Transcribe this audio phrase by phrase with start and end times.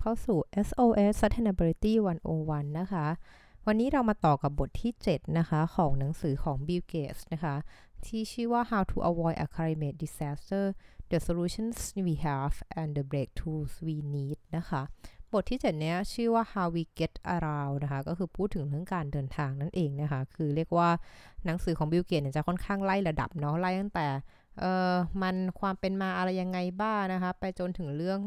[0.00, 1.92] เข้าสู่ SOS Sustainability
[2.34, 3.06] 101 นะคะ
[3.66, 7.54] วันนี้เรามาต่อกับบทที่ 7 นะคะ ของหนังสือของ Bill Gates นะคะ
[8.06, 10.64] ที่ชื่อว่า How to Avoid a Climate Disaster
[11.10, 11.76] The Solutions
[12.06, 14.82] We Have and the Breakthroughs We Need นะคะ
[15.32, 20.88] บทที่ 7 เนี้ยชื่อว่า How We Get Around นะคะ ก็คือพูดถึงเรื่องการเดินทางนั่นเองนะคะ คือเรียกว่า
[21.46, 24.06] หนังสือของ Bill Gates เนี่ยจะค่อนข้างไล่ระดับเนาะ ไล่ตั้งแต่
[24.60, 24.92] เออ
[25.22, 28.20] มันความเป็นมาอะไรยังไงบ้างนะคะ ไปจนถึงเรื่อง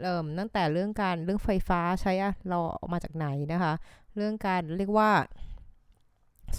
[0.00, 3.72] เริ่มตั้งแต่เรื่องการเรื่องไฟฟ้าใช้อะเราออกมาจากไหนนะคะ
[4.16, 5.10] เรื่องการเรียกว่า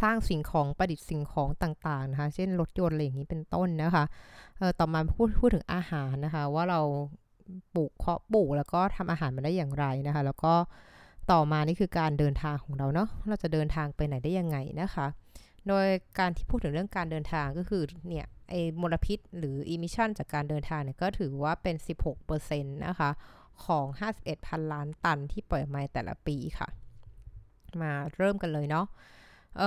[0.01, 4.05] สร้างสิ่งของประดิษฐ์สิ่งของต่างๆนะคะ เช่นรถยนต์อะไรอย่างนี้เป็นต้นนะคะ
[4.57, 6.81] เออต่อมาพูดพูดถึงอาหารนะคะ ว่าเรา
[7.73, 10.53] ปลูกเพาะปลูกแล้วก็ทำอาหารมาได้อย่างไรนะคะ แล้วก็
[11.31, 15.07] ต่อมานี่คือการเดินทางของเราเนาะเราจะเดินทางไปไหนได้ยังไงนะคะ
[15.67, 15.85] โดย
[16.19, 21.76] การที่พูดถึงเรื่องการเดินทางก็คือเนี่ย ไอ้มลพิษหรือ emission จากการเดินทางเนี่ยก็ถือว่าเป็น
[22.20, 23.09] 16%นะคะ
[23.66, 23.86] ของ
[24.17, 26.68] 51พันล้านตันที่ปล่อยออกมาแต่ละปีค่ะ
[27.81, 28.86] มาเริ่มกันเลยเนาะ
[29.58, 29.62] เ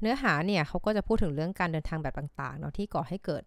[0.00, 3.42] เนื้อหาเนี่ยเขาก็จะพูดถึงเรื่องการเดินทางแบบต่างๆเนาะที่ก่อให้เกิด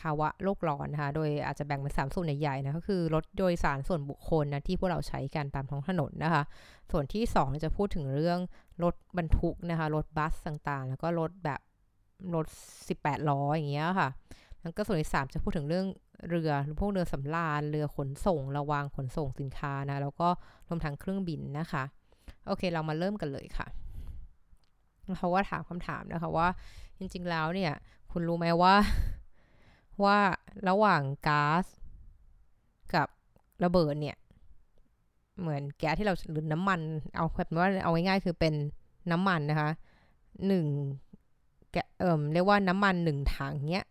[0.00, 6.42] ภาวะโลกร้อนนะคะ โดยอาจจะแบ่งเป็น3ส่วนใหญ่ๆนะ ก็คือรถโดยสารส่วนบุคคลนะที่พวกเราใช้กันตามท้องถนนนะคะ
[6.90, 8.38] ส่วนที่2จะพูดถึงเรื่อง
[8.84, 11.60] รถบรรทุกนะคะ รถบัสต่างๆ แล้วก็รถแบบ
[12.34, 12.46] รถ
[12.88, 14.08] 18 ล้ออย่างเงี้ยค่ะ
[14.62, 15.86] แล้วก็ส่วนที่ 3 จะพูดถึงเรื่อง
[16.28, 20.28] เรือพวกเรือสำราญเรือขนส่ง ระวางขนส่งสินค้านะ แล้วก็
[20.68, 21.84] รวมทั้งเครื่องบินนะคะ
[22.46, 23.66] โอเค เรามาเริ่มกันเลยค่ะ
[25.16, 26.48] เขาว่าถามคำถามนะคะว่า
[26.98, 27.72] จริง ๆ แล้วเนี่ย
[28.12, 28.74] คุณรู้ไหมว่า
[30.04, 30.18] ว่า
[30.68, 31.64] ระหว่างก๊าซ
[32.94, 33.08] กับ
[33.64, 34.16] ระเบิดเนี่ย
[35.40, 36.80] เหมือนแก๊สที่เราหรือน้ำมัน
[37.16, 38.54] เอาแบบว่าเอาง่ายๆคือเป็น
[39.12, 39.70] น้ำมันนะคะ
[40.46, 40.66] หนึ่ง
[42.00, 43.86] เอ่อเรียกว่าน้ำมันหนึ่งถังเนี้ย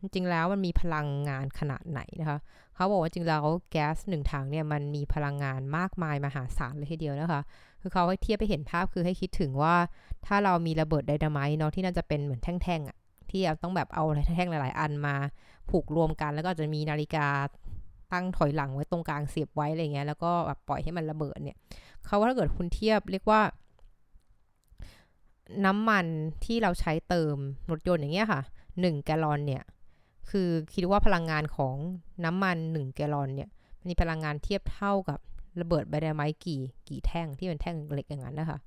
[0.00, 2.38] จริงแล้วมันมีพลังงานขนาดไหนนะคะ
[2.74, 7.42] เขาบอกว่าจริงแล้วแก๊สหนึ่งถังเนี่ยมันมีพลังงานมากมายมหาศาลเลยทีเดียวนะคะ
[7.80, 9.74] คือเขาให้เทียบไปเห็นภาพคือให้คิดถึงว่า
[10.26, 12.96] ถ้าเรามีระเบิดไดนามต์เนาะที่น่าจะเป็นเหมือนแท่งๆอะ่ะ
[13.30, 14.04] ที่เราต้องแบบเอา
[14.36, 15.14] แท่งหลาย ๆ อันมา
[15.70, 17.26] ผูกรวมกัน แล้วก็จะมีนาฬิกา
[18.12, 21.58] ตั้งถอยหลังไว้ตรงกลางเสียบไว้อะไรเงี้ยแล้วก็แบบปล่อยให้มันระเบิดเนี่ย
[22.04, 23.40] เขาว่าถ้าเกิดคุณเทียบเรียกว่า
[25.66, 26.06] น้ำมัน
[26.44, 27.36] ที่เราใช้เติม
[27.70, 28.42] รถยนต์อย่างเงี้ยค่ะ
[28.72, 29.62] 1 แกลลอนเนี่ย
[30.30, 31.74] คือคิดว่าพลังงานของ
[32.24, 33.50] น้ำมัน 1 แกลลอนเนี่ย
[33.86, 35.20] มีพลังงานเทียบเท่ากับ
[35.60, 38.58] ระเบิดใบไดไม้กี่กี่แท่งที่เป็นแท่งเหล็กอย่างนั้นนะคะ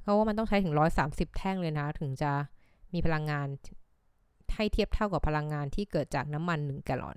[0.00, 0.74] เขาว่ามันต้องใช้ถึง
[1.06, 2.30] 130 แท่งเลยนะถึงจะ
[2.92, 3.46] มีพลังงาน
[4.54, 7.16] ให้เทียบเท่ากับพลังงานที่เกิดจากน้ำมัน 1 แกลลอน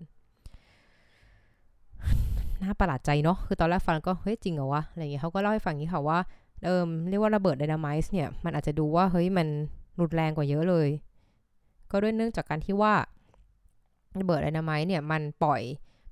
[2.62, 6.20] น่าประหลาดใจเนาะคือตอนแรกฟังก็เฮ้ยจริงเหรอวะอะไรอย่างเงี้ยเขาก็เล่าให้ฟังนี้ค่ะว่า
[6.64, 9.48] เอิมเรียกว่าระเบิดไดนาไมซ์เนี่ย มันอาจจะดูว่าเฮ้ยมัน
[10.00, 10.90] รุนแรงกว่าเยอะเลย
[11.92, 12.94] ก็ด้วยเนื่องจากการที่ว่า
[14.20, 15.62] ระเบิดไดนาไมซ์เนี่ยมันปล่อย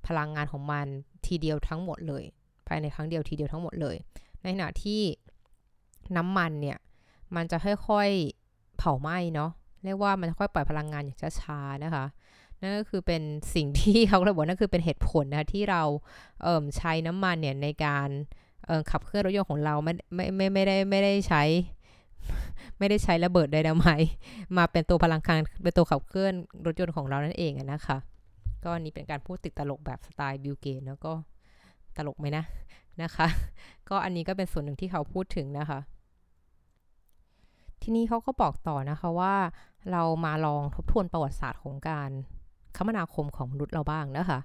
[0.08, 0.86] พลังงานของมัน
[1.26, 2.24] ทีเดียวทั้งหมดเลย
[2.68, 3.96] ภายในครั้งเดียวทีเดียวทั้งหมดเลย
[4.42, 5.02] ในขณะที่
[6.18, 6.78] น้ำมันเนี่ย
[7.36, 9.52] มันจะค่อยๆเผาไหม้เนาะ
[9.84, 12.06] เรียกว่ามันค่อยปล่อยพลังงานอย่างช้าๆนะคะ
[12.62, 13.22] นั่นก็คือเป็น
[13.56, 15.84] สิ่งที่เขาระบุนั่นคือเป็นเหตุผลนะที่เรา
[16.42, 18.10] เใช้น้ำมันเนี่ยในการ
[18.91, 21.44] ขับเคลื่อนรถยนต์ของเราไม่ไม่ไม่ไม่ได้ไม่ได้ใช้
[22.78, 23.88] ไม่ได้ใช้ระเบิดไดนาไม
[24.57, 26.34] มาเป็นตัวพลังงานเป็นตัวขับเคลื่อน
[26.66, 27.97] รถยนต์ของเรานั่นเองนะคะ
[28.63, 31.12] ก็นี้เป็นการพูดติดตลกแบบสไตล์บิลเกตส์แล้วก็
[31.97, 32.44] ตลกไหมนะ
[33.01, 33.28] นะคะ
[33.90, 35.80] ก็อันนี้ก็เป็นส่วนหนึ่งที่เขาพูดถึงนะคะ
[37.81, 39.35] ทีนี้เขาก็บอกต่อนะคะว่า
[39.91, 42.09] เรามาลองทบทวนประวัติศาสตร์ของการ
[42.78, 44.40] คมนาคมของมนุษย์เราบ้างนะคะ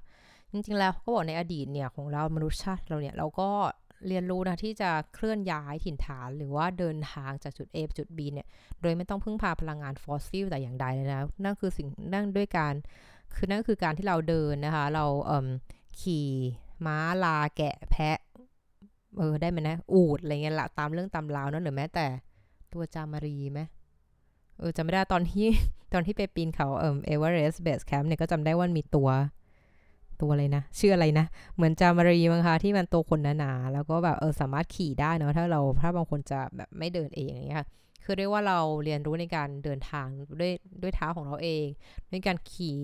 [0.52, 3.48] จริงๆแล้วเขาก็บอกในอดีตเนี่ยของเรามนุษยชาติเราเนี่ยเราก็
[4.06, 8.48] เรียนรู้นะที่จะเคลื่อนย้ายถิ่นฐาน หรือว่าเดินทางจากจุด A ไปจุด B เนี่ย
[8.82, 12.74] โดยไม่ต้องพึ่งพาพลังงานฟอสซิลแต่อย่างใดเลยนะ นั่นคือสิ่งนั่นด้วยการ
[13.34, 16.28] คือนั่นคือการที่เราเดินนะคะ เราขี่
[16.86, 18.18] ม้าลาแกะแพะ
[19.18, 22.06] เออได้ไหมนะ อูฐอะไรเงี้ยละตามเรื่องตามราวนั่นหรือแม้แต่
[22.72, 23.60] ตัวจามารีไหม
[24.58, 25.46] เออจำไม่ได้ตอนที่
[25.92, 29.08] ตอนที่ไปปีนเขาเอ่อ Everest Base Camp เนี่ยก็จำได้ว่ามีตัว
[30.20, 37.66] ตัวอะไรนะชื่ออะไรนะ เหมือนจามารีมั้งคะที่มันตัวขนหนาๆแล้วก็แบบเออสามารถขี่ได้เนาะถ้าเราถ้าบางคนจะแบบไม่เดินเองอย่างเงี้ย
[38.04, 40.06] คือเรียกว่าเราเรียนรู้ในการเดินทาง
[40.40, 41.66] ด้วยด้วยเท้าของเราเอง
[42.10, 42.78] ด้วยการขี่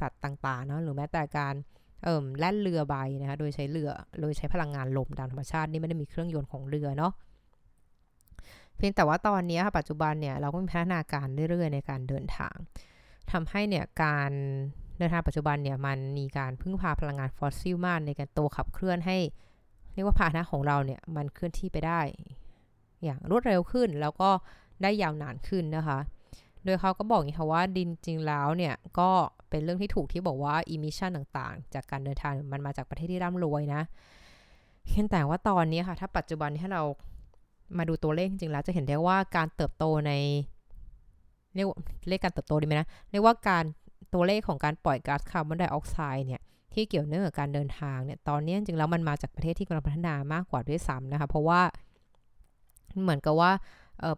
[0.00, 1.54] สัตว์ต่างๆเนาะหรือแม้แต่การ
[2.04, 3.90] เอ่อแล่นเรือใบนะคะโดยใช้เรือ
[4.20, 7.12] โดยใช้พลังงานลมตามธรรมชาตินี่ไม่ได้มีเครื่องยนต์ของเรือเนาะ
[8.76, 12.56] เพียงแต่ว่าตอนนี้ค่ะปัจจุบันเนี่ยเราก็มีพัฒนาการเรื่อยๆ ในการเดินทาง
[13.32, 14.32] ทำให้เนี่ยการ
[14.98, 19.18] ในทางปัจจุบันเนี่ยมันมีการพึ่งพาพลังงานฟอสซิลมากในการตัวขับเคลื่อนให้
[19.94, 22.00] เรียกว่าพาหนะของเราเนี่ยมันเคลื่อนที่ไปได้
[23.02, 24.30] อย่างรวดเร็วขึ้นแล้วก็
[24.82, 25.98] ได้ยาวนานขึ้นนะคะ
[26.64, 29.10] โดยเขาก็บอกอย่างนี้ค่ะว่าดินจริงแล้วเนี่ยก็
[29.50, 33.82] เป็นเรื่องที่ถูกที่บอกว่า emission ต่างๆ จากการเดินทางมันมาจากประเทศที่ร่ำรวยนะ
[34.86, 36.82] เพียงแต่ว่าตอนนี้ค่ะ ถ้าปัจจุบันที่เรา
[37.78, 40.12] มาดูตัวเลขจริงๆแล้วจะเห็นได้ว่าการเติบโตใน
[41.54, 41.68] เรียก
[42.08, 43.64] เลขการเติบโตดีไหมนะเรียกว่าการ
[44.16, 46.40] ตัวเลขของการปล่อยก๊าซคาร์บอนไดออกไซด์เนี่ย
[46.74, 51.60] ที่เกี่ยวเนื่องกับการเดินทางเนี่ยตอนนี้จริงแล้วมันมาจากประเทศที่กำลังพัฒนามากกว่าด้วยซ้ำนะคะเพราะว่า
[53.02, 53.50] เหมือนกับว่า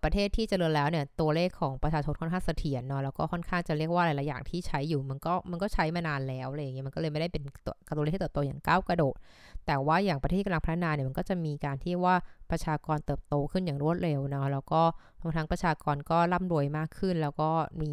[0.04, 9.16] ประเทศที่เจริญแล้วเนี่ยตัวเลขของประชาชนค่อนข้างเสถียรเนาะแล้วก็ค่อนข้างจะเรียกว่าหลายๆอย่างที่ใช้อยู่มันก็มันก็ใช้มานานแล้วอะไรอย่างเงี้ยมันก็เลยไม่ได้เป็นตัวตัวเลขที่เติบโตอย่างก้าวกระโดด
[9.66, 12.14] แต่ว่าอย่างประเทศที่กำลังพัฒนาเนี่ยมันก็จะมีการที่ว่า
[12.50, 14.82] ประชากรเติบโตขึ้นอย่างรวดเร็วเนาะแล้วก็
[15.36, 17.50] ทั้งประชากรก็ร่ำรวยมากขึ้น แล้วก็
[17.82, 17.92] มี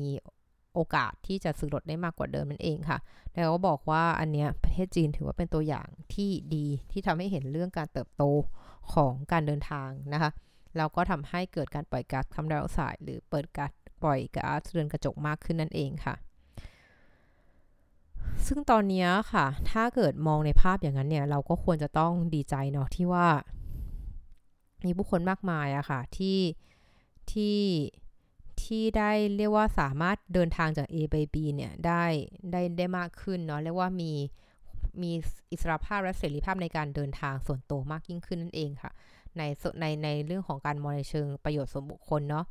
[0.75, 2.98] โอกาสที่จะซื้อรถได้มากกว่าเดิมนั่นเองค่ะ
[3.33, 8.24] แล้วก็บอกว่าอันเนี้ยประเทศจีนถือว่าเป็นตัวอย่างที่ดีที่ทำให้เห็นเรื่องการเติบโต
[8.94, 10.31] ของการเดินทางนะคะ
[10.77, 13.72] แล้วก็ทำให้เกิดการปล่อยก๊าซคาร์บอนไดออกไซด์หรือเปิดก๊าซ
[14.04, 16.16] ปล่อยก๊าซเรือนกระจกมากขึ้นนั่นเองค่ะ
[18.48, 23.28] ซึ่งตอนนี้ค่ะ ถ้าเกิดมองในภาพอย่างนั้นเนี่ย เราก็ควรจะต้องดีใจเนาะที่ว่า
[24.86, 26.39] มีผู้คนมากมายอะค่ะ ที่
[27.31, 27.57] ที่
[28.66, 32.04] ที่ได้เรียกว่าสามารถเดินทางจาก A ไป B เนี่ยได้
[32.52, 34.12] ได้ได้มากขึ้นเนาะเรียกว่ามี
[35.02, 35.12] มี
[35.52, 38.92] อิสรภาพและเสรีภาพในการเดินทางส่วนตัวมากยิ่งขึ้นนั่นเองค่ะ
[39.38, 39.42] ใน
[39.80, 42.46] ในในเรื่องของการมองในเชิงประโยชน์ส่วนบุคคลเนาะ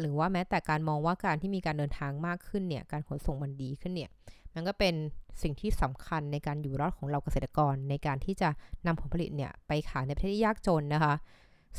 [0.00, 4.10] หรือว่าแม้แต่การมองว่าการที่มีการเดินทางมากขึ้นเนี่ยการขนส่งมันดีขึ้นเนี่ย
[4.54, 4.94] มันก็เป็น
[5.42, 8.48] สิ่งที่สำคัญในการอยู่รอดของเราเกษตรกร ในการที่จะ
[8.86, 11.14] นำผลผลิตเนี่ยไปขายในประเทศที่ยากจนนะคะ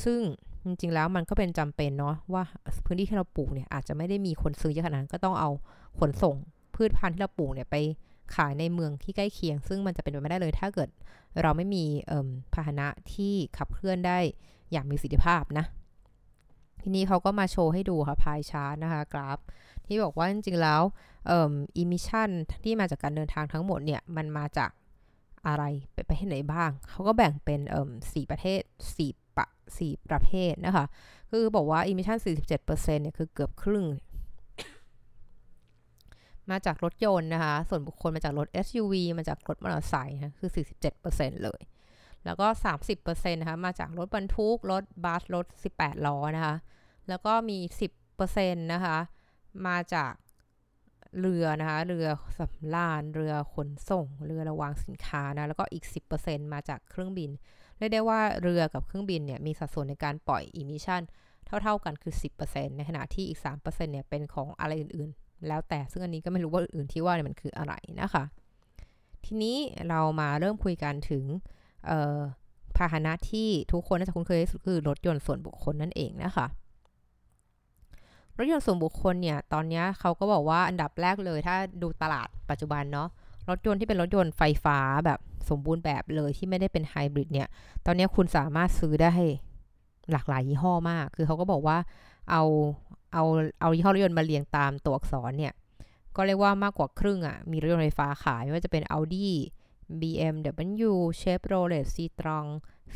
[0.04, 0.20] ซึ่ง
[0.66, 2.44] จริงๆแล้วมันก็เป็นจำเป็นเนาะว่า
[2.86, 5.50] พื้นที่ที่เราปลูกเนี่ยอาจจะไม่ได้มีคนซื้อเยอะขนาดนั้นก็ต้องเอา
[6.00, 6.36] ขนส่ง
[6.76, 7.76] พืชพันธุ์ที่เราปลูกเนี่ยไป
[8.36, 10.90] ขายในเมืองที่ใกล้เคียง ซึ่งมันจะเป็นไปไม่ได้เลย ถ้าเกิด
[11.42, 11.84] เราไม่มี
[12.54, 14.18] พาหนะที่ขับเคลื่อนได้
[14.72, 15.66] อย่างมีประสิทธิภาพนะ
[16.82, 19.40] ทีนี้เขาก็มาโชว์ให้ดูค่ะ pie chart นะคะกราฟ
[19.86, 20.82] ที่บอกว่าจริงๆแล้ว
[21.28, 22.30] เอ่อ emission
[22.64, 24.70] ที่มาจากการเดินทางทั้งหมดเนี่ยมันมาจาก
[25.48, 25.64] อะไร
[25.94, 28.62] ไปไปที่ไหนบ้าง เขาก็แบ่งเป็นเอ่อสี่ประเทศ
[28.98, 29.48] สี่ปะ
[29.78, 30.86] สี่ประเภทนะคะ
[31.32, 33.86] คือบอกว่าอิมิชัน47%เนี่ยคือเกือบครึ่ง
[36.52, 40.52] มาจากรถยนต์นะคะ ส่วนบุคคลมาจากรถ SUV มาจากรถมอเตอร์ไซค์นะคือ
[40.98, 41.62] 47%เลย
[42.26, 42.48] แล้วก็
[42.94, 45.46] 30%นะคะ มาจากรถบรรทุก รถบัส รถ
[45.76, 46.56] 18 ล้อนะคะ
[47.10, 47.58] แล้วก็มี
[48.16, 48.98] 10%นะคะ
[49.68, 50.14] มาจาก
[51.20, 52.06] เรือนะคะเรือ
[52.38, 55.86] สำราญเรือขนส่ง เรือระวางสินค้านะแล้วก็อีก
[56.20, 57.30] 10%มาจากเครื่องบิน
[57.78, 61.02] เรียกได้ว่าเรือกับเครื่องบินเนี่ยมีสัดส่วนในการปล่อย emission
[61.46, 62.14] เท่าๆกันคือ
[62.46, 68.24] 10%ในขณะที่อีก 3%เนี่ยเป็นของอะไรอื่นๆ แล้วแต่ซึ่งอันนี้ก็ไม่รู้ว่าอื่นๆที่ว่าเนี่ยมันคืออะไรนะคะ
[69.26, 69.58] ทีนี้
[69.90, 71.24] เรามาเริ่มคุยกันถึง
[72.78, 76.48] พาหนะที่ทุกคนน่าจะคุ้นเคยที่สุดคือรถยนต์ส่วนบุคคลนั่นเองนะคะ
[78.40, 83.10] รถยนต์ส่วนบุคคลเนี่ย ตอนนี้เขาก็บอกว่าอันดับแรกเลยถ้าดูตลาดปัจจุบันเนาะ
[83.50, 85.20] รถยนต์ที่เป็นรถยนต์ไฟฟ้าแบบ
[85.50, 87.48] สมบูรณ์แบบเลยที่ไม่ได้เป็นไฮบริดเนี่ย
[87.86, 89.12] ตอนนี้คุณสามารถซื้อได้
[90.12, 91.78] หลากหลายยี่ห้อมาก คือเขาก็บอกว่า
[92.32, 92.44] เอา
[93.14, 93.24] เอา
[93.62, 95.54] เอายี่ห้อรถยนต์มาเรียงตามตัวอักษรเนี่ย
[96.16, 99.30] ก็เรียกว่ามากกว่าครึ่งอะ่ะ มีรถยนต์ไฟฟ้าขาย ไม่ว่าจะเป็น Audi
[100.00, 102.48] BMW Chevrolet Citroen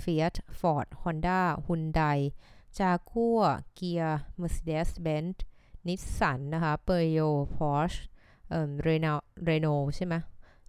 [0.01, 2.19] Fiat Ford Honda Hyundai
[2.77, 4.09] Jaguar Kia
[4.41, 5.37] Mercedes-Benz
[5.87, 7.99] Nissan นะคะ Peugeot Porsche
[8.49, 10.15] เอ่อ Renault Renault ใช่ไหม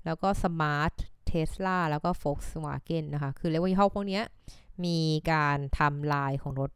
[0.04, 0.94] แล้วก็ Smart
[1.30, 4.20] Tesla แล้วก็ Volkswagen นะคะ คือเรียกว่ายี่ห้อพวกนี้
[4.84, 4.99] มี
[5.32, 6.70] การทำลายของรถ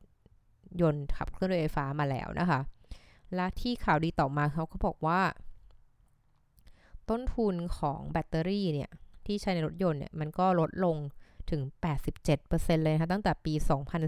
[0.81, 2.61] ยนต์ขับเคลื่อนด้วยไฟฟ้ามาแล้วนะคะ
[3.35, 5.21] และที่ข่าวดีต่อมาเขาก็บอกว่า
[7.09, 8.91] ต้นทุนของแบตเตอรี่เนี่ย
[9.27, 10.97] ที่ใช้ในรถยนต์เนี่ย มันก็ลดลง
[11.51, 11.61] ถึง
[12.23, 13.55] 87%เลยนะคะตั้งแต่ปี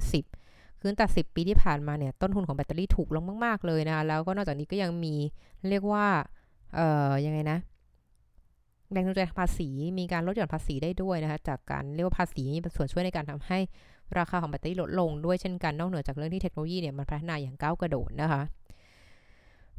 [0.01, 0.40] 2010
[0.81, 5.15] คือตั้งแต่10 ปีที่ผ่านมาเนี่ยต้นทุนของแบตเตอรี่ถูกลงมาก ๆ เลยนะคะแล้วก็นอกจากนี้ก็ยังมี
[5.71, 6.07] เรียกว่า
[6.75, 7.59] เอ่อ ยังไงนะ
[8.93, 9.69] แรงจูงใจภาษี
[9.99, 13.59] มีการลดหย่อนภาษีได้ด้วยนะคะ จากการเรียกว่าภาษีมีส่วนช่วยในการทำให้
[14.19, 18.43] ราคาของแบตเตอรี่ลดลงด้วยเช่นกันนอกเหนือจากเรื่องที่เทคโนโลยีเนี่ยมันพัฒนาอย่างก้าวกระโดดนะคะ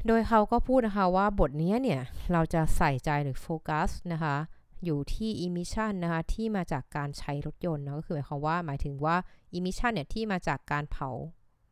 [0.08, 2.02] โดยเขาก็พูดนะคะว่าบทนี้เนี่ย
[2.34, 4.36] เราจะใส่ใจหรือโฟกัสนะคะ
[4.86, 9.16] อยู่ที่ emission นะคะที่มาจากการใช้รถยนต์นะก็คือหมายความว่าหมายถึงว่า
[9.56, 11.10] emission เนี่ยที่มาจากการเผา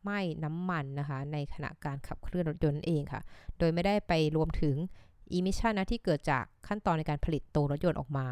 [0.02, 3.20] ไหม้น้ำมันนะคะในขณะการขับเคลื่อนรถยนต์เองค่ะ
[3.58, 4.76] โดยไม่ได้ไปรวมถึง
[5.36, 8.26] emission นะที่เกิดจากขั้นตอนในการผลิตตัวรถยนต์ออกมา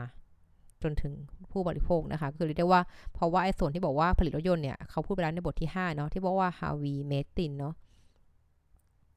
[0.82, 1.12] จนถึง
[1.50, 2.82] ผู้บริโภคนะคะคือเรียกได้ว่า
[3.14, 7.74] เพราะว่าไอ้ส่วนที่บอกว่าผลิตรถยนต์เนี่ยเขาพูดไปแล้วในบทที่ 5 เนาะที่บอกว่า how we made in เนาะ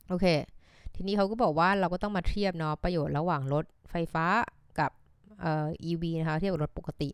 [0.09, 0.25] โอเค
[0.95, 4.25] ทีนี้เขาก็บอกว่าเราก็ต้องมาเทียบเนาะประโยชน์ระหว่างรถไฟฟ้า
[5.41, 7.09] เอ่อ EV นะคะเทียบกับรถปกติ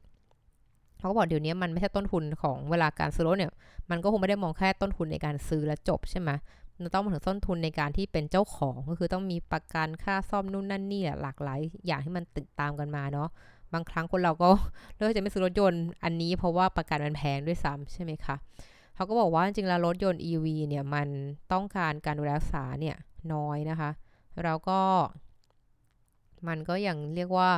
[0.99, 3.51] เขาก็บอกเดี๋ยวนี้มันไม่ใช่ต้นทุนของเวลาการซื้อรถเนี่ย
[3.89, 6.29] มันก็คงไม่ได้มองแค่ต้นทุนในการซื้อและจบใช่ไหม
[6.93, 13.29] ต้องมาถึงต้นทุนในการที่เป็นเจ้าของก็คือต้องมีประกันค่าซ่อมนู่นนั่นนี่หลากหลายอย่างที่มันติดตามกันมาเนาะ
[13.73, 14.49] บางครั้งคนเราก็
[14.95, 18.35] เลือกจะไม่ซื้อรถยนต์อันนี้เพราะว่าประกันมันแพงด้วยซ้ำใช่ไหมคะ
[18.95, 21.07] เขาก็บอกว่าจริงๆแล้วรถยนต์ EV เนี่ยมัน
[21.51, 22.95] ต้องการการดูแลรักษาเนี่ย
[23.33, 23.89] น้อยนะคะ
[24.43, 24.79] แล้วก็
[26.47, 27.49] มันก็ยังเรียกว่า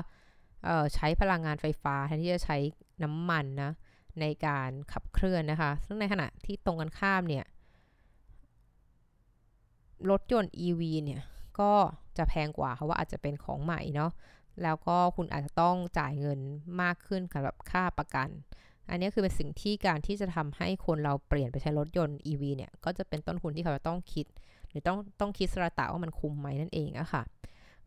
[0.96, 2.58] ใช้พลังงานไฟฟ้าแทนที่จะใช้
[3.04, 3.72] น้ำมันนะ
[4.22, 7.46] ในการขับเคลื่อนนะคะ ซึ่งในขณะที่ตรงกันข้ามเนี่ย
[10.10, 11.22] รถยนต์ EV เนี่ย
[11.60, 11.74] ก็
[12.18, 14.12] จะแพงกว่าเพราะว่าอาจจะเป็นของใหม่เนาะ
[14.64, 16.40] แล้วก็คุณอาจจะต้องจ่ายเงิน
[16.82, 18.30] มากขึ้นกับแบบค่าประกัน
[18.90, 24.26] อันนี้คือเป็นสิ่งที่การที่จะทำให้คนเราเปลี่ยนไปใช้รถยนต์ EV เนี่ย ก็จะเป็นต้นทุนที่เขาจะต้องคิด
[24.70, 27.24] หรือต้องต้องคิดสระตะว่ามันคุ้มไหมนั่นเองอะค่ะ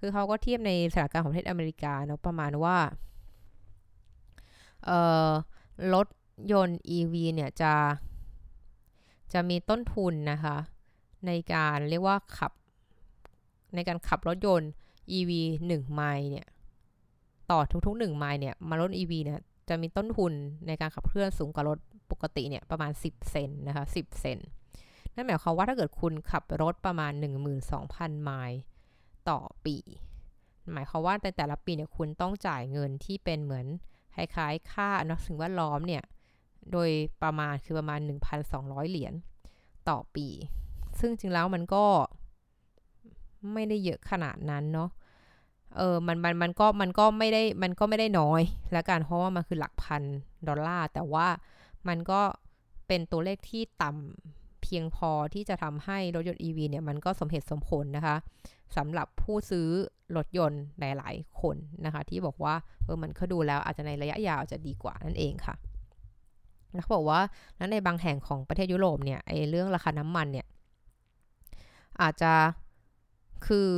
[0.04, 2.76] คือเขาก็เทียบในสถานการณ์ของประเทศอเมริกาเนาะประมาณว่า
[4.84, 5.30] เอ่อ
[5.94, 6.06] รถ
[6.52, 7.74] ยนต์ EV เนี่ยจะ
[9.32, 10.56] จะมีต้นทุนนะคะ
[11.26, 12.52] ในการเรียกว่าขับ
[13.74, 14.70] ในการขับรถยนต์
[15.16, 15.30] EV
[15.66, 16.46] 1 ไมล์เนี่ย
[17.50, 20.32] ต่อทุกๆ1ไมล์เนี่ยมารถ EV เนี่ยจะมีต้นทุน
[20.66, 21.78] ในการขับเคลื่อนสูงกว่ารถ
[22.10, 24.38] ปกติเนี่ยประมาณ 10 เซนนะคะ10 เซน
[25.14, 27.12] นั่นหมายความว่าถ้าเกิดคุณขับรถประมาณ
[27.68, 28.58] 12,000 ไมล์
[29.30, 29.76] ต่อปี
[30.72, 33.66] หมายความว่าในแต่ละปีเนี่ยคุณต้องจ่ายเงินที่เป็นเหมือน
[34.14, 36.02] คล้ายๆ ค่าอนุสิ่งแวดล้อมเนี่ย
[36.72, 36.90] โดย
[37.22, 38.00] ประมาณคือประมาณ
[38.46, 39.14] 1,200 เหรียญ
[39.88, 40.26] ต่อปี
[41.00, 41.84] ซึ่งจริงแล้วมันก็
[43.52, 44.90] ไม่ได้เยอะขนาดนั้นเนาะ
[45.76, 50.02] เออ มัน มัน มันก็ มันก็ไม่ได้ มันก็ไม่ได้น้อยแล้วกัน เพราะว่ามันคือหลักพัน
[50.48, 51.28] ดอลลาร์ แต่ว่า
[51.88, 52.20] มันก็
[52.86, 58.16] เป็นตัวเลขที่ต่ำเพียงพอที่จะทำให้รถยนต์ EV เนี่ย มันก็สมเหตุสมผลนะคะ
[58.76, 59.68] สำหรับผู้ซื้อ
[60.16, 65.54] รถยนต์หลาย ๆ คนนะคะ ที่บอกว่าเออมันก็ดูแล้วอาจจะในระยะยาวจะดีกว่านั่นเองค่ะ
[66.74, 67.20] แล้วเขาบอกว่า
[67.58, 70.46] นั้นในบางแห่งของประเทศยุโรปเนี่ยไอ้เรื่องราคาน้ำมันเนี่ย
[72.02, 72.32] อาจจะ
[73.46, 73.70] คือ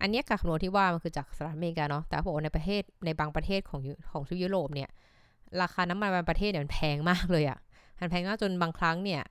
[0.00, 4.90] อันนี้การคำนวณที่ว่ามันคือจากสหรัฐอเมริกาเนาะแต่บอกในประเทศในบางประเทศของของทยุโรปเนี่ย
[5.62, 7.58] ราคาน้ำมันบางประเทศเนี่ยมันแพงมากเลยอะ่ะ
[7.98, 9.22] มันแพงมากจนบางครั้งเนี่ย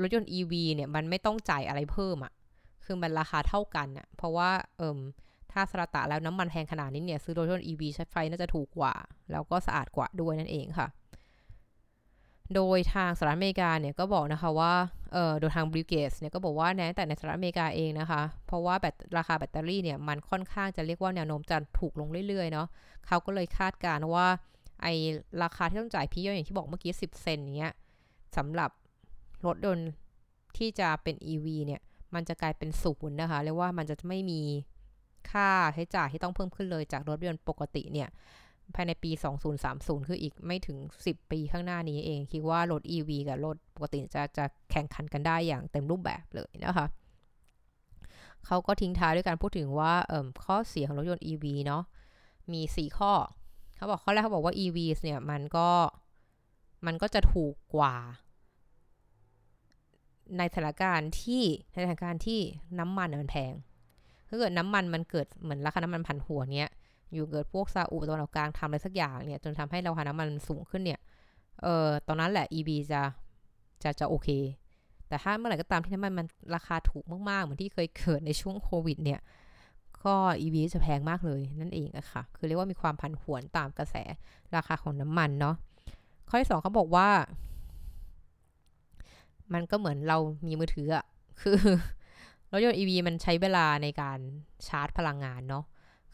[0.00, 2.32] รถยนต์ EV เนี่ยมันไม่ต้องจ่ายอะไรเพิ่มอะ่ะ
[2.84, 4.98] คือมันราคาเท่ากันอะ่ะเพราะว่าเอิม
[5.52, 8.94] ถ้าสระตะแล้วน้ำมันแพงขนาดนี้เนี่ย ซื้อรถยนต์ EV ใช้ไฟน่าจะถูกกว่า
[9.32, 10.88] แล้วก็สะอาดกว่าด้วยนั่นเองค่ะ
[12.54, 14.72] โดยทางสหรัฐอเมริกาเนี่ยก็บอกนะคะว่า
[15.12, 22.66] เออโดยทางบริเกสเนี่ยก็บอกว่าแม้แต่ในสหรัฐอเมริกาเองนะคะ เพราะว่าแบตราคาแบตเตอรี่เนี่ยมันค่อนข้างจะเรียกว่าแนวโน้มจะถูกลงเรื่อยๆเนาะ
[23.06, 24.26] เขาก็เลยคาดการณ์ว่า
[24.82, 24.86] ไอ
[25.42, 27.72] ราคาที่ต้องจ่ายพี่ย่อยอย่างที่บอกเมื่อกี้ 10 เซนเนี้ย
[28.36, 28.70] สำหรับ
[29.46, 29.90] รถยนต์
[30.56, 31.80] ที่จะเป็น EV เนี่ย
[32.14, 34.40] มันจะกลายเป็นศูนย์นะคะ เรียกว่ามันจะไม่มี
[35.30, 38.08] ค่าใช้จ่ายที่ต้องเพิ่มขึ้นเลยจากรถยนต์ปกติเนี่ย
[38.74, 39.10] ภายในปี
[39.58, 46.86] 2030 คืออีกไม่ถึง 10 ปีข้างหน้านี้เอง คิดว่ารถ EV กับรถปกติจะจะแข่งขันกันได้อย่างเต็มรูปแบบเลยนะคะ
[48.46, 49.92] เขาก็ทิ้งท้ายด้วยการพูดถึงว่า
[50.44, 51.82] ข้อเสียของรถยนต์ EV เนาะ
[52.52, 53.12] มี 4 ข้อ
[53.76, 55.68] เขาบอกข้อแรกเขาบอกว่า EV เนี่ยมันก็
[56.86, 57.94] มันก็จะถูกกว่า
[60.38, 62.40] ในสถานการณ์ที่ในสถานการณ์ที่
[62.78, 63.52] น้ำมันมันแพง
[64.28, 66.70] ถ้าเกิดน้ำมันมันเกิดเหมือนราคาน้ำมันผันหัวเนี้ย
[67.12, 71.00] อยู่เกิดพวกซาอุตะวันออกกลางทำอะไรสักอย่างเนี่ยจนทำให้ราคาน้ำมันสูงขึ้นเนี่ย
[71.62, 73.02] เออตอนนั้นแหละ EV จะ
[73.82, 74.28] จะจะโอเค
[75.08, 79.20] แต่ถ้าเมื่อไหร่ก็ตามที่น้ำมันมันราคาถูกมาก ๆ เหมือนที่เคยเกิดในช่วงโควิดเนี่ย
[80.04, 83.94] ก็ EV จะแพงมากเลยนั่นเองอะค่ะ คือเรียกว่ามีความผันผวนตามกระแส
[84.56, 85.54] ราคาของน้ำมันเนาะ
[86.28, 87.08] ข้อที่สองเขาบอกว่า
[89.52, 91.04] มันก็เหมือนเรามีมือถืออะ
[91.40, 91.56] คือ
[92.52, 94.18] รถยนต์ EV มันใช้เวลาในการ
[94.66, 95.64] ชาร์จพลังงานเนาะ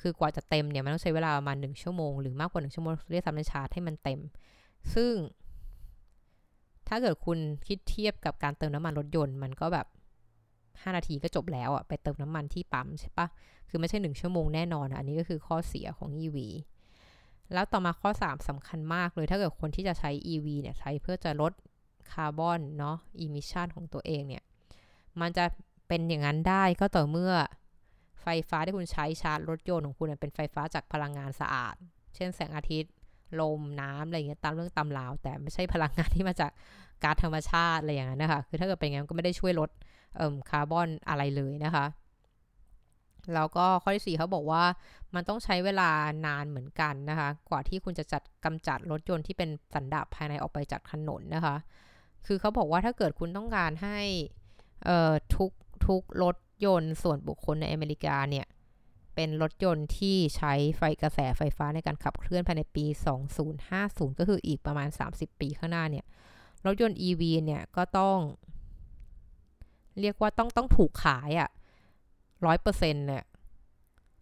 [0.01, 4.21] คือกว่าจะเต็มเนี่ยมันต้องใช้เวลาประมาณหนึ่งชั่วโมงหรือมากกว่าหนึ่งชั่วโมงเรียกซ้ำในชาร์จให้มันเต็ม
[4.95, 5.13] ซึ่ง
[6.89, 9.87] ถ้าเกิดคุณคิดเทียบกับการเติมน้ำมันรถยนต์มันก็แบบ
[10.43, 13.27] 5นาทีก็จบแล้วอะไปเติมน้ำมันที่ปั๊มใช่ปะ
[13.69, 16.39] คือไม่ใช่ 1 ชั่วโมงแน่นอน อันนี้ก็คือข้อเสียของ EV
[17.53, 21.53] แล้วต่อมาข้อ 3สำคัญมากเลย ถ้าเกิดคนที่จะใช้ EV เนี่ยใช้เพื่อจะลด
[22.12, 24.45] คาร์บอนเนาะ emission ของตัวเองเนี่ย
[25.21, 25.45] มันจะ
[25.88, 27.33] เป็นอย่างนั้นได้ก็ต่อเมื่อ
[28.23, 31.75] ไฟฟ้าที่คุณใช้ชาร์จรถยนต์ของคุณเป็นไฟฟ้าจากพลังงานสะอาด
[32.14, 32.92] เช่นแสงอาทิตย์
[33.40, 36.50] ลม น้ำอะไรเงี้ยตามเรื่องตามราว แต่ไม่ใช่พลังงานที่มาจาก
[37.02, 39.71] ก๊าซธรรมชาติอะไรอย่างนั้นนะคะ คือถ้าเกิดเป็นอย่างนั้นก็ไม่ได้ช่วยลด
[40.50, 41.87] คาร์บอนอะไรเลยนะคะ
[43.35, 44.64] แล้วก็ข้อที่ 4เขาบอกว่า
[45.14, 45.90] มันต้องใช้เวลา
[46.26, 51.57] นานเหมือนกันนะคะ กว่าที่คุณจะจัดกำจัดรถยนต์ที่เป็นสันดาปภายในออกไปจากถนนนะคะ
[52.27, 53.99] คือเขาบอกว่าถ้าเกิดคุณต้องการให้
[55.37, 55.50] ทุก
[55.87, 58.47] ทุกรถยนต์ส่วนบุคคลในอเมริกาเนี่ย
[59.15, 62.85] เป็นรถยนต์ที่ใช้ไฟกระแสไฟฟ้าในการขับเคลื่อนภายในปี
[63.53, 66.07] 2050 ก็คืออีกประมาณ 30 ปีข้างหน้าเนี่ย
[66.67, 68.19] รถยนต์ EV เนี่ยก็ต้อง
[70.00, 71.50] เรียกว่าต้องต้องถูกขายอะ
[72.47, 73.25] ร้อยเปอร์เซ็นต์เนี่ย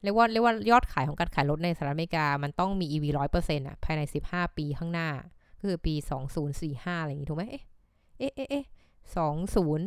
[0.03, 5.09] เรียกว่าเรียกว่ายอดขายของการขายรถในสหรัฐอเมริกา มันต้องมี EV ร้อยเปอร์เซ็นต์อะภายในสิบห้าปีข้างหน้า
[5.63, 7.65] คือปีสองศูนสี่ห้าอะไรอย่างงี้ถูกไหมเอ๊ะ
[8.19, 8.65] เอ๊ะเอ๊ะเอ๊ะ
[9.17, 9.87] สองศูนย์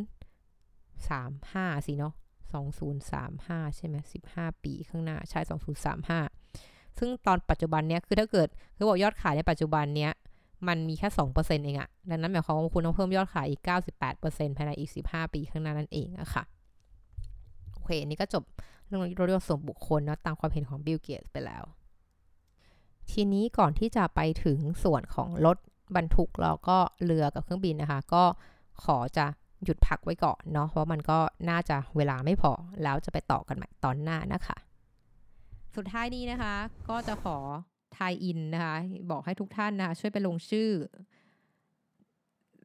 [1.08, 2.14] สามห้าสิเนาะ
[2.52, 6.20] สองศูนย์สามห้าใช่ไหมสิบห้าปีข้างหน้าใช่สองศูนย์สามห้า
[6.98, 10.12] ซึ่งตอนปัจจุบันเนี้ยคือถ้าเกิดคือบอกยอดขายในปัจจุบันเนี้ย
[10.68, 16.44] มันมีแค่สองเปอร์เซ็นต์เองอะดังนั้นหมายความว่าคุณต้องเพิ่มยอดขายอีกเก้าสิบแปดเปอร์เซ็นต์ภายในอีกสิบห้าปีข้างหน้านั่นเองอะค่ะ
[17.72, 18.44] โอเค อันนี้ก็จบ
[18.86, 21.64] เรื่องรถยนต์ส่วนบุคคลเนาะตามความเห็นของบิลเกตไปแล้ว
[23.10, 25.58] ทีนี้ก่อนที่จะไปถึงส่วนของรถ
[25.96, 28.24] บรรทุกแล้วก็เรือกับเครื่องบินนะคะ ก็
[28.84, 29.26] ขอจะ
[29.64, 31.18] หยุดพักไว้ก่อนเนาะเพราะมันก็
[31.50, 34.56] น่าจะเวลาไม่พอ แล้วจะไปต่อกันใหม่ตอนหน้านะคะ
[35.76, 36.54] สุดท้ายนี้นะคะ
[36.88, 37.38] ก็จะขอ
[37.96, 38.76] ทายอินนะคะ
[39.10, 40.68] บอกให้ทุกท่านนะคะช่วยไปลงชื่อ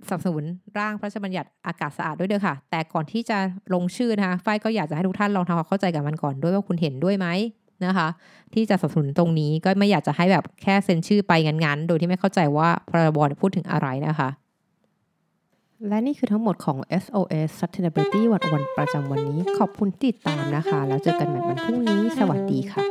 [0.07, 0.45] สนับสนุน
[0.79, 3.37] ร่างพระราชบัญญัติอากาศสะอาดด้วยเด้อค่ะ แต่ก่อนที่จะ
[3.73, 7.27] ลงชื่อนะคะ ฝ้ายก็อยากจะให้ทุกท่านลองทำความเข้าใจกับมันก่อนด้วยว่าคุณเห็นด้วยไหม
[7.85, 8.07] นะคะ
[8.53, 14.29] ที่จะสนับสนุนตรงนี้ก็ไม่อยากจะให้แบบแค่เซ็นชื่อไปงั้นๆ โดยที่ไม่เข้าใจว่าพรบพูดถึงอะไรนะคะ
[15.87, 22.83] และนี่คือทั้งหมดของ SOS Sustainability วันวันประจำวันนี้ ขอบคุณติดตามนะคะ แล้วเจอกันใหม่วันพรุ่งนี้ สวัสดีค่ะ